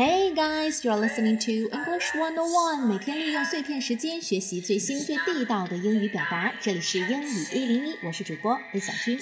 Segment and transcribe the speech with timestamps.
[0.00, 2.86] Hey guys, you're listening to English One o One。
[2.86, 6.50] 每天利用碎片时间学习最新最地道的英语表达。
[6.58, 9.20] 这里是英语一零一，我是主播李小军。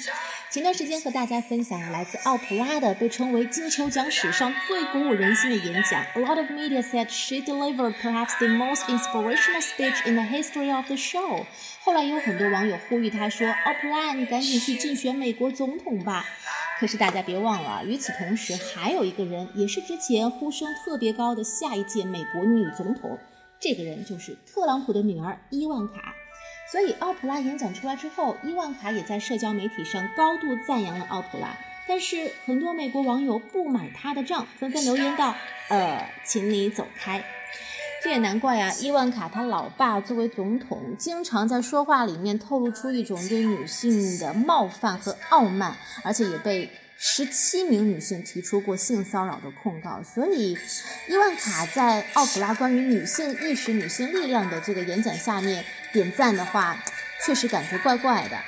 [0.53, 6.01] 前段时间和大家分享来自奥普拉的被称为金球奖史上最鼓舞人心的演讲。
[6.15, 10.87] A lot of media said she delivered perhaps the most inspirational speech in the history of
[10.87, 11.45] the show。
[11.83, 16.25] 后来有很多网友呼吁她说：“奥普拉，你赶紧去竞选美国总统吧。”
[16.79, 23.19] 可是大家别忘了，与此同时还有一个人也是之前呼声特别高的下一届美国女总统，
[23.59, 26.15] 这个人就是特朗普的女儿伊万卡。
[26.71, 31.57] 所以奥普拉演讲出来之后，伊万卡也在社交媒体上高度赞扬了奥普拉。
[31.89, 35.35] 但是很多美国网友不买他的账，纷纷留言道
[35.71, 37.25] ：“呃，请你走开。”
[38.03, 38.73] 这也难怪啊！
[38.81, 50.01] 伊万卡他老爸作为总统，经常在说话里面透露出一种对女性的冒犯和傲慢，而且也被十七名女性提出过性骚扰的控告。
[50.03, 50.57] 所以，
[51.09, 56.81] 伊万卡在奥普拉关于女性意识、女性力量的这个演讲下面点赞的话，
[57.27, 58.39] 确实感觉怪怪的。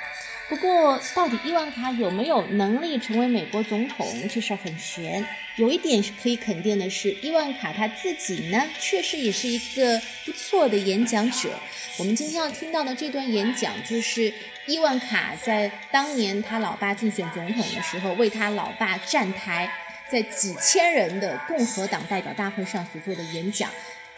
[0.51, 5.25] 不过，到底伊万卡有没有能力成为美国总统，这事儿很悬。
[5.55, 11.57] 有一点是可以肯定的是，伊万卡他自己呢，确实也是一个不错的演讲者。
[11.97, 14.33] 我们今天要听到的这段演讲，就是
[14.65, 19.71] 伊万卡在当年他老爸竞选总统的时候，为他老爸站台，
[20.11, 23.69] 在几千人的共和党代表大会上所做的演讲，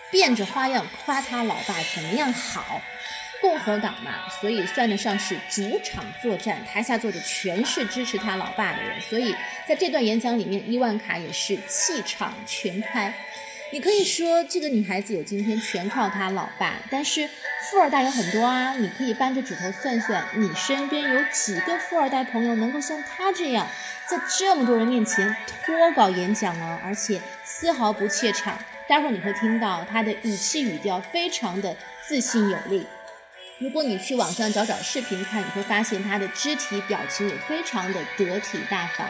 [0.09, 2.81] 变着花样夸他老爸怎么样好。
[3.43, 9.35] 共和党嘛，所以算得上是主场作战，台下坐的全是支持他老爸的人，所以
[9.67, 13.13] 在这段演讲里面，伊万卡也是气场全开。
[13.73, 17.27] 你可以说这个女孩子有今天全靠她老爸，但是
[17.69, 23.67] 富二代有很多啊，你可以扳着指头算算，你身边有几个富二代朋友能够像她这样，
[24.07, 26.79] 在这么多人面前脱稿演讲呢？
[26.81, 28.57] 而且丝毫不怯场。
[28.87, 31.75] 待会儿你会听到她的语气语调非常的
[32.07, 32.85] 自信有力。
[33.63, 39.07] 如果你去网上找找视频看，你会发现他的肢体表情也非常的得体大方。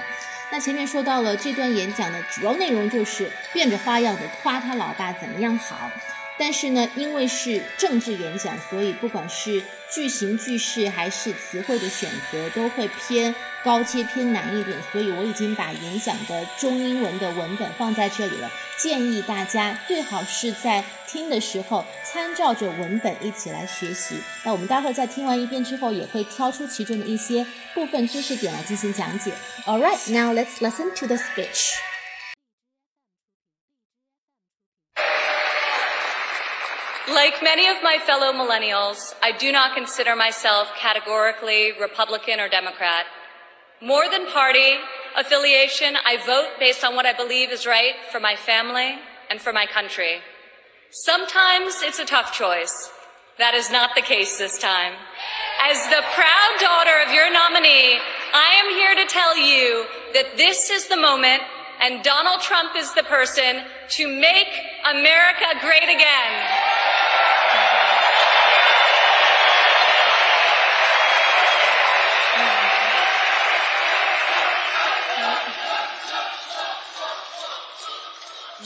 [0.51, 5.89] 那前面说到了这段演讲的主要内容就是变着花样的夸他老爸怎么样好。
[6.38, 9.61] 但是呢，因为是政治演讲，所以不管是
[9.91, 13.33] 句型句式还是词汇的选择，都会偏
[13.63, 14.77] 高阶、偏难一点。
[14.91, 24.15] 所以我已经把演讲的中英文的文本放在这里了，建议大家最好是在听的时候参照着文本一起来学习。
[24.44, 27.45] 那我们待会儿在听完一遍之后，也会挑出其中的一些
[27.75, 29.31] 部分知识点来进行讲解。
[29.65, 31.92] All right, now let's listen to the speech.
[37.13, 43.06] Like many of my fellow millennials, I do not consider myself categorically Republican or Democrat.
[43.84, 44.78] More than party
[45.16, 48.97] affiliation, I vote based on what I believe is right for my family
[49.29, 50.22] and for my country.
[50.90, 52.90] Sometimes it's a tough choice.
[53.38, 54.94] That is not the case this time.
[55.62, 58.00] As the proud daughter of your nominee,
[58.34, 61.44] I am here to tell you that this is the moment
[61.80, 64.47] and Donald Trump is the person to make
[64.90, 66.62] America great again.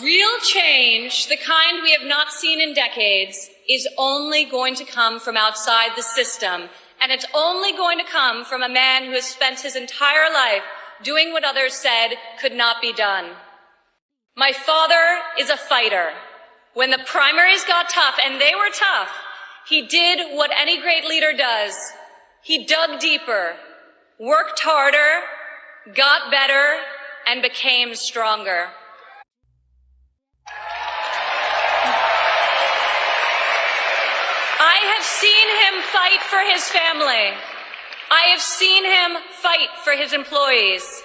[0.01, 5.19] Real change, the kind we have not seen in decades, is only going to come
[5.19, 6.69] from outside the system.
[7.01, 10.61] And it's only going to come from a man who has spent his entire life
[11.01, 12.09] doing what others said
[12.39, 13.31] could not be done.
[14.35, 16.09] My father is a fighter.
[16.75, 19.09] When the primaries got tough, and they were tough,
[19.67, 21.73] he did what any great leader does.
[22.43, 23.55] He dug deeper,
[24.19, 25.25] worked harder,
[25.95, 26.81] got better,
[27.25, 28.69] and became stronger.
[34.77, 37.33] I have seen him fight for his family.
[38.11, 41.01] I have seen him fight for his employees.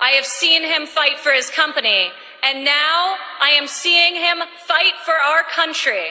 [0.00, 2.10] I have seen him fight for his company.
[2.42, 6.08] And now I am seeing him fight for our country.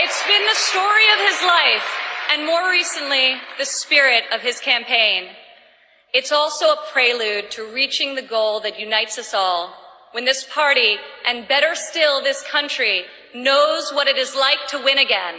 [0.00, 1.88] It's been the story of his life,
[2.32, 5.28] and more recently, the spirit of his campaign.
[6.12, 9.72] It's also a prelude to reaching the goal that unites us all
[10.12, 10.96] when this party,
[11.26, 15.35] and better still, this country, knows what it is like to win again.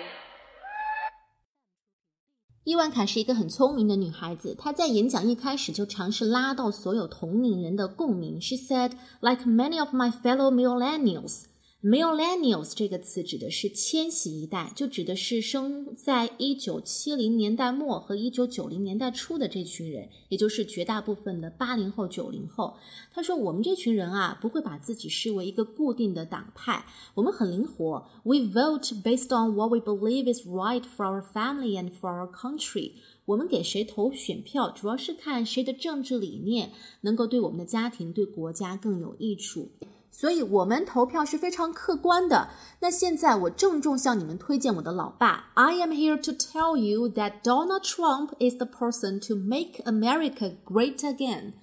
[2.64, 8.38] 伊万卡是一个很聪明的女孩子，她在演讲一开始就尝试拉到所有同龄人的共鸣。
[8.40, 11.44] She said, "Like many of my fellow millennials."
[11.83, 22.77] Millennials 这个词指的是千禧一代，就指的是生在一九七零年代末和一九九零年代初的这群人，也就是绝大部分的八零后、九零后。
[23.11, 26.85] 他说：“我们这群人啊，不会把自己视为一个固定的党派，
[27.15, 28.07] 我们很灵活。
[28.23, 32.93] We vote based on what we believe is right for our family and for our country。
[33.25, 36.71] 我们给谁投选票，主要是看谁的政治理念
[37.01, 39.71] 能够对我们的家庭、对国家更有益处。”
[40.15, 42.49] 所以，我们投票是非常客观的。
[42.81, 45.49] 那现在，我郑重向你们推荐我的老爸。
[45.55, 50.97] I am here to tell you that Donald Trump is the person to make America great
[50.97, 51.53] again，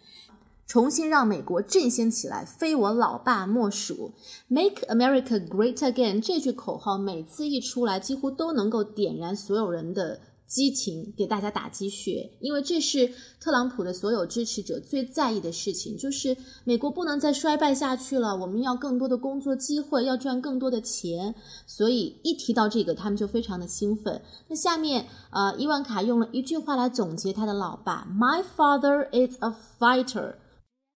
[0.66, 4.12] 重新让美国振兴起来，非我老爸莫属。
[4.48, 10.20] Make America great again 这句口号每次一出来，几乎都能够点燃所有人的。
[10.50, 13.08] 激情给大家打鸡血，因为这是
[13.38, 18.36] 特朗普的所有支持者最在意的事情，就是美国不能再衰败下去了。
[18.36, 21.32] 我们要更多的工作机会，要赚更多的钱，
[21.68, 24.20] 所以一提到这个，他们就非常的兴奋。
[24.48, 30.34] 那下面，呃，伊万卡用了一句话来总结他的老爸：My father is a fighter。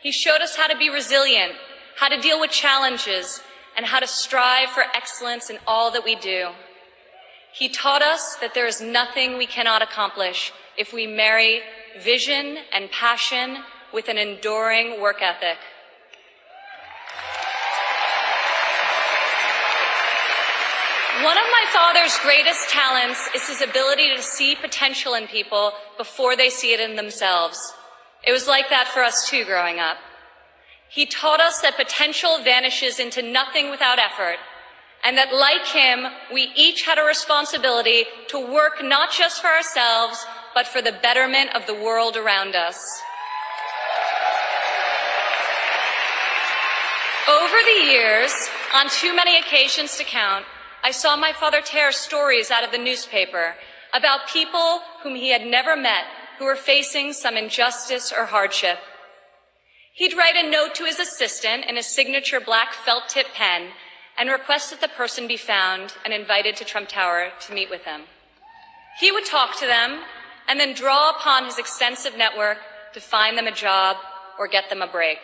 [0.00, 1.56] He showed us how to be resilient,
[1.98, 3.40] how to deal with challenges,
[3.76, 6.52] and how to strive for excellence in all that we do.
[7.53, 11.61] He taught us that there is nothing we cannot accomplish if we marry
[11.99, 13.57] vision and passion
[13.93, 15.57] with an enduring work ethic.
[21.23, 26.35] One of my father's greatest talents is his ability to see potential in people before
[26.35, 27.73] they see it in themselves.
[28.25, 29.97] It was like that for us too growing up.
[30.89, 34.37] He taught us that potential vanishes into nothing without effort
[35.03, 40.25] and that like him, we each had a responsibility to work not just for ourselves,
[40.53, 43.01] but for the betterment of the world around us.
[47.27, 48.33] Over the years,
[48.73, 50.45] on too many occasions to count,
[50.83, 53.55] I saw my father tear stories out of the newspaper
[53.93, 56.05] about people whom he had never met
[56.39, 58.79] who were facing some injustice or hardship.
[59.93, 63.69] He'd write a note to his assistant in a signature black felt tip pen
[64.17, 67.85] and request that the person be found and invited to Trump Tower to meet with
[67.85, 68.01] him.
[68.99, 70.01] He would talk to them
[70.47, 72.57] and then draw upon his extensive network
[72.93, 73.97] to find them a job
[74.37, 75.19] or get them a break.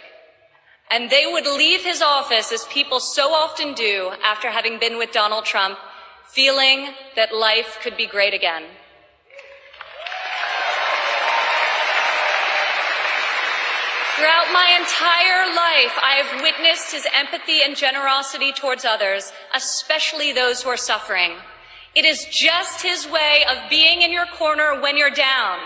[0.89, 5.12] And they would leave his office as people so often do after having been with
[5.12, 5.78] Donald Trump,
[6.30, 8.63] feeling that life could be great again.
[14.17, 20.63] Throughout my entire life, I have witnessed his empathy and generosity towards others, especially those
[20.63, 21.33] who are suffering.
[21.93, 25.59] It is just his way of being in your corner when you're down.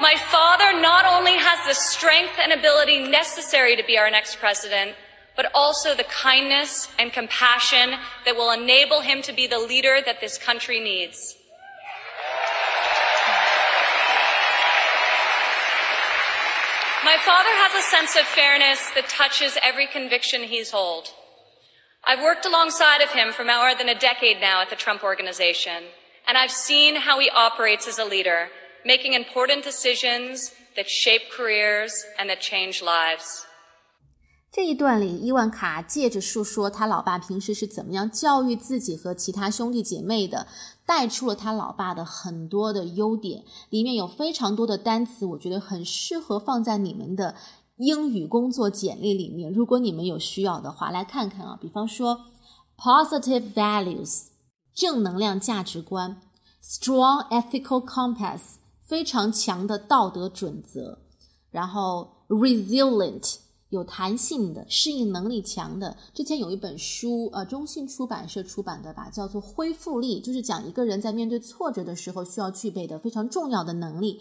[0.00, 4.96] My father not only has the strength and ability necessary to be our next president,
[5.36, 7.94] but also the kindness and compassion
[8.24, 11.36] that will enable him to be the leader that this country needs.
[17.03, 21.07] My father has a sense of fairness that touches every conviction he's held.
[22.03, 25.83] I've worked alongside of him for more than a decade now at the Trump Organization,
[26.27, 28.49] and I've seen how he operates as a leader,
[28.85, 33.45] making important decisions that shape careers and that change lives.
[34.51, 40.47] 这一段里，伊万卡借着述说他老爸平时是怎么样教育自己和其他兄弟姐妹的，
[40.86, 43.44] 带出了他老爸的很多的优点。
[43.70, 47.34] 里面有非常多的单词，我觉得很适合放在你们的
[47.76, 49.52] 英语工作简历里面。
[49.52, 51.58] 如果你们有需要的话，来看看啊。
[51.60, 52.20] 比方说
[52.76, 54.24] ，positive values，
[54.74, 56.20] 正能量价值观
[56.62, 60.98] ；strong ethical compass，非常强的道德准则；
[61.50, 63.36] 然后 resilient。
[63.74, 65.96] 有弹性的、适应能力强的。
[66.14, 74.20] 之前有一本书，呃，中信出版社出版的吧，叫做《恢复力》，就是讲一个人在面对挫折的时候需要具备的非常重要的能力。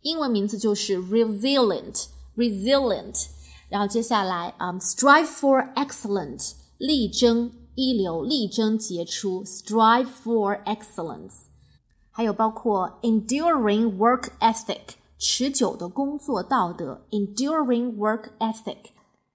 [0.00, 2.06] 英文名字就是 resilient。
[2.34, 3.26] resilient。
[3.68, 11.42] 然后接下来，嗯、um,，strive for excellent，力争一流，力争杰出，strive for excellence。
[12.10, 18.90] 还有包括 enduring work ethic，持久的工作道德，enduring work ethic。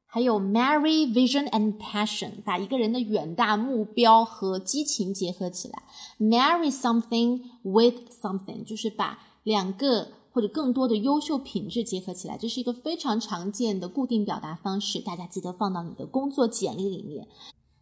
[0.06, 5.84] 还有 marry vision and passion，把一个人的远大目标和激情结合起来。
[6.20, 17.26] marry something with something，就是把两个或者更多的优秀品质结合起来，这是一个非常常见的固定表达方式，大家记得放到你的工作简历里面。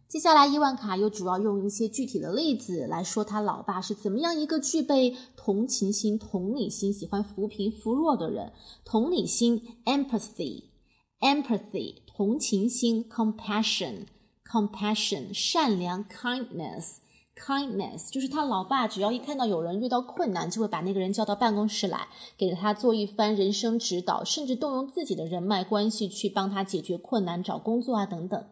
[0.08, 8.52] 接下来，伊万卡又主要用一些具体的例子来说他老爸是怎么样一个具备同情心、同理心、喜欢扶贫扶弱的人。
[8.84, 16.98] 同理心 （empathy），empathy，同情心 （compassion），compassion，善良 （kindness）。
[17.36, 22.08] Kindness 就是他老爸，只要一看到有人遇到困难，就会把那个人叫到办公室来，
[22.38, 28.42] 给他做一番人生指导，甚至动用自己的人脉关系去帮他解决困难、找工作啊等等。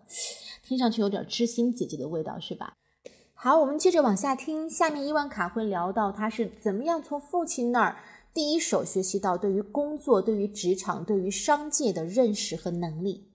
[0.67, 2.75] 听上去有点知心姐姐的味道，是吧？
[3.35, 7.97] 好，我们接着往下听，下面伊万卡会聊到他是怎么样从父亲那儿
[8.33, 13.31] 第一手学习到对于工作、对于职场、对于商界的认识和能力。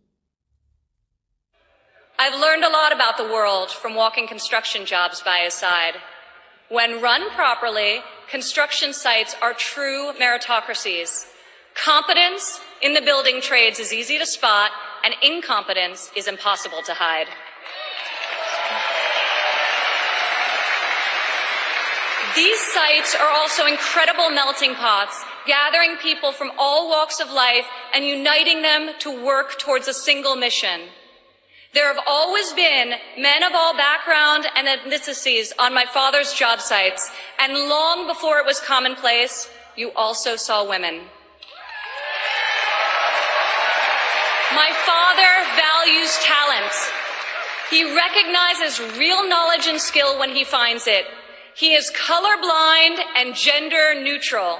[2.17, 5.95] I've learned a lot about the world from walking construction jobs by his side.
[6.69, 11.23] When run properly, construction sites are true meritocracies.
[11.75, 14.71] Competence in the building trades is easy to spot,
[15.03, 17.27] and incompetence is impossible to hide.
[22.35, 28.05] These sites are also incredible melting pots, gathering people from all walks of life and
[28.05, 30.81] uniting them to work towards a single mission.
[31.73, 37.11] There have always been men of all background and ethnicities on my father's job sites,
[37.39, 41.01] and long before it was commonplace, you also saw women.
[44.55, 46.73] My father values talent.
[47.69, 51.05] He recognizes real knowledge and skill when he finds it.
[51.53, 54.57] He is colorblind and gender neutral.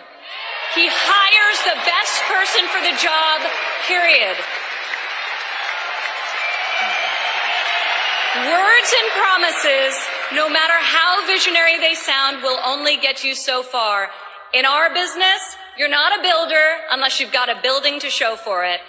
[0.76, 3.42] He hires the best person for the job,
[3.88, 4.38] period.
[8.46, 9.98] Words and promises,
[10.36, 14.12] no matter how visionary they sound, will only get you so far.
[14.54, 18.64] In our business, you're not a builder unless you've got a building to show for
[18.64, 18.82] it.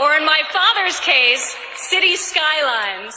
[0.00, 3.14] Or in my father's case, city skylines.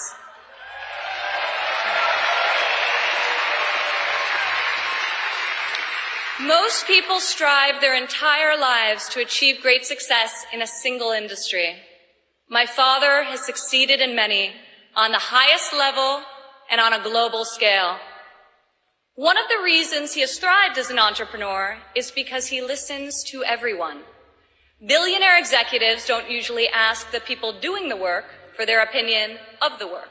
[6.41, 11.75] Most people strive their entire lives to achieve great success in a single industry.
[12.49, 14.51] My father has succeeded in many
[14.93, 16.21] on the highest level
[16.69, 17.97] and on a global scale.
[19.15, 23.45] One of the reasons he has thrived as an entrepreneur is because he listens to
[23.45, 23.99] everyone.
[24.85, 29.87] Billionaire executives don't usually ask the people doing the work for their opinion of the
[29.87, 30.09] work.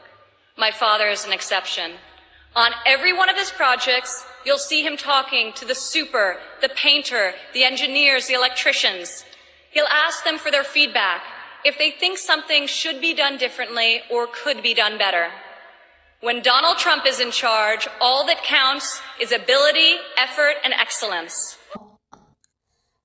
[0.57, 1.93] My father is an exception.
[2.57, 7.35] On every one of his projects, you'll see him talking to the super, the painter,
[7.53, 9.27] the engineers, the electricians.
[9.71, 11.23] He'll ask them for their feedback
[11.67, 15.29] if they think something should be done differently or could be done better.
[16.21, 21.59] When Donald Trump is in charge, all that counts is ability, effort, and excellence.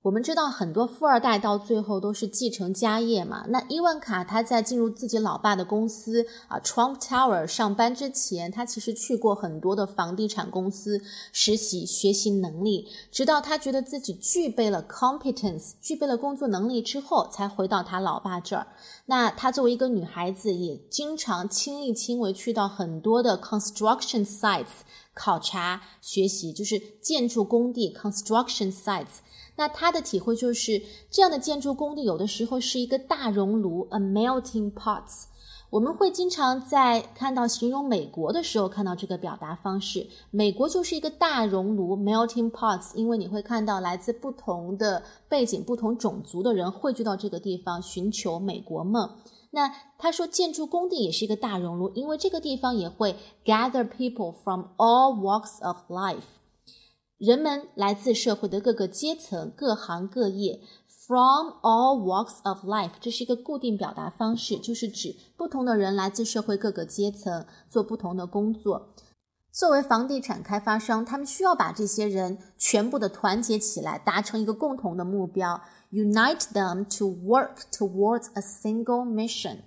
[0.04, 3.46] 我们知道很多富二代到最后都是继承家业嘛。
[3.50, 11.02] 那伊万卡他在进入自己老爸的公司啊，Trump Tower 上班之前，他其实去过很多的房地产公司
[11.34, 18.68] 实习学习能力，直到他觉得自己具备了 competence，具备了工作能力之后，才回到他老爸这儿。
[19.08, 24.84] 那她作为一个女孩子，也经常亲力亲为去到很多的 construction sites
[25.14, 29.20] 考察学习，就是建筑工地 construction sites。
[29.56, 35.24] 那她的体会就是，这样的建筑工地有的时候是一个大熔炉，a melting pots。
[35.70, 40.08] 我们会经常在看到形容美国的时候看到这个表达方式。
[40.32, 49.10] 美国就是一个大熔炉，melting pots，因为你会看到来自不同的背景、不同种族的人汇聚到这个地方，寻求美国梦。
[49.52, 56.38] 那他说，建筑工地也是一个大熔炉，因为这个地方也会 gather people from all walks of life。
[57.18, 60.62] 人们来自社会的各个阶层、各行各业
[61.08, 68.94] ，from all walks of life，这是一个固定表达方式，就是指不同的人来自社会各个阶层，做不同的工作。
[69.52, 75.60] 作为房地产开发商，他们需要把这些人全部的团结起来，达成一个共同的目标
[75.92, 79.62] ，unite them to work towards a single mission。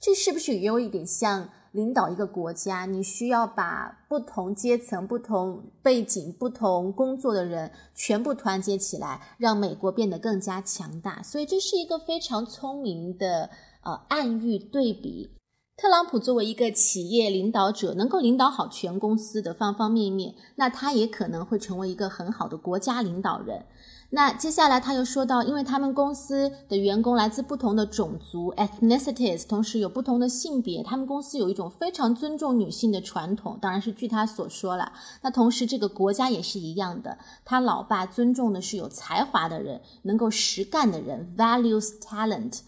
[0.00, 11.20] 这是不是也有一点像领导一个国家，你需要把不同阶层、不同背景、不同工作的人全部团结起来，让美国变得更加强大。
[11.20, 13.50] 所以这是一个非常聪明的
[13.82, 15.32] 呃暗喻对比。
[15.76, 23.66] 特朗普作为一个企业领导者，能够领导好全公司的方方面面，那他也可能会成为一个很好的国家领导人。
[24.14, 34.92] 那接下来他又说到，因为他们公司的员工来自不同的种族 （ethnicities），同时有不同的性别，他们公司有一种非常尊重女性的传统，当然是据他所说了。
[35.22, 42.60] 那同时这个国家也是一样的，他老爸尊重的是有才华的人，能够实干的人 （values talent）。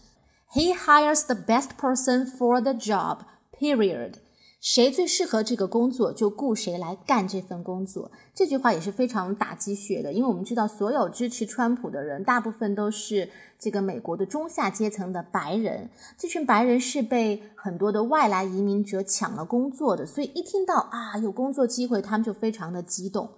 [0.51, 3.19] He hires the best person for the job.
[3.57, 4.15] Period.
[4.59, 8.11] 谁最适合这个工作，就雇谁来干这份工作。
[8.33, 15.89] 这句话也是非常打鸡血的，因为我们知道，所有支持川普的人，大部分都是这个美国的中下阶层的白人。
[16.17, 23.29] 这群白人是被很多的外来移民者抢了工作的，所以一听到啊有工作机会，他们就非常的激动。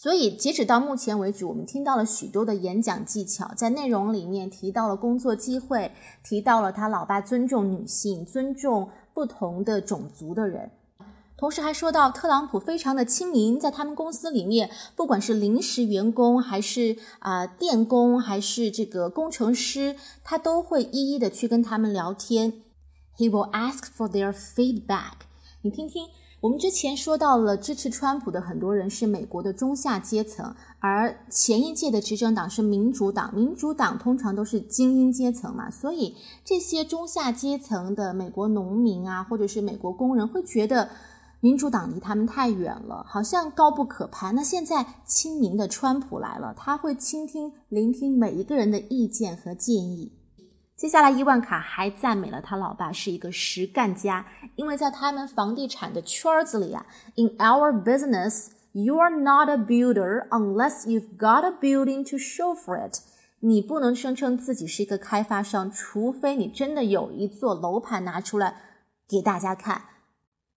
[0.00, 5.90] 所以，截止到目前为止，我们听到了许多的演讲技巧，在内容里面提到了工作机会，
[6.22, 10.70] 提到了他老爸尊重女性，尊重不同的种族的人，
[11.36, 22.62] 同时还说到特朗普非常的亲民，在他们公司里面，不管是临时员工，还是啊电工，还是这个工程师，他都会一一的去跟他们聊天。
[23.16, 25.26] He will ask for their feedback。
[25.62, 26.06] 你听听。
[26.40, 36.14] 我们之前说到了支持川普的很多人是美国的中下阶层，而前一届的执政党是民主党，民主党通常都是精英阶层嘛，所以
[36.44, 40.88] 这些中下阶层的美国农民啊，或者是美国工人会觉得
[41.40, 44.32] 民主党离他们太远了，好像高不可攀。
[44.36, 50.12] 那现在亲民的川普来了，他会倾听、聆听每一个人的意见和建议。
[50.78, 62.78] 接下来，伊万卡还赞美了他老爸是一个实干家，因为在他们房地产的圈子里啊，In our business, you are not a builder unless you've got a building to show for
[62.78, 63.00] it。
[63.40, 68.54] 你不能声称自己是一个开发商，除非你真的有一座楼盘拿出来
[69.08, 69.82] 给大家看。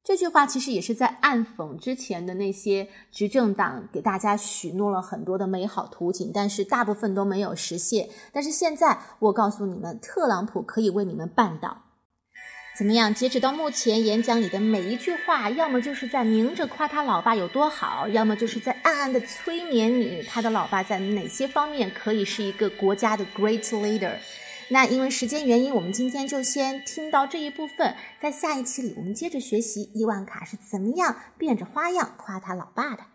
[0.04, 8.10] 这句话其实也是在暗讽之前的那些执政党给大家许诺了很多的美好图景，但是大部分都没有实现。
[8.32, 11.84] 但是现在我告诉你们，特朗普可以为你们办到。
[12.76, 13.14] 怎么样？
[13.14, 24.16] 截止到目前，演讲里的每一句话，要么就是在明着夸他老爸有多好，要么就是在暗暗的催眠你，他的老爸在哪些方面可以是一个国家的 great leader。
[24.72, 33.11] 那因为时间原因，我们今天就先听到这一部分，在下一期里，我们接着学习伊万卡是怎么样变着花样夸他老爸的。